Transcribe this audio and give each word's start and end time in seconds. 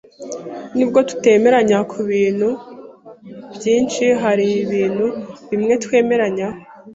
Nubwo 0.75 0.99
tutemeranya 1.09 1.79
kubintu 1.91 2.49
byinshi, 3.55 4.03
hari 4.23 4.47
ibintu 4.63 5.05
bimwe 5.49 5.73
twemeranyaho. 5.83 6.57